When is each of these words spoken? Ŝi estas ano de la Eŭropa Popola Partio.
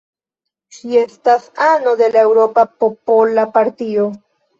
Ŝi 0.77 0.95
estas 1.01 1.45
ano 1.65 1.93
de 1.99 2.07
la 2.15 2.19
Eŭropa 2.29 2.63
Popola 2.85 3.45
Partio. 3.59 4.09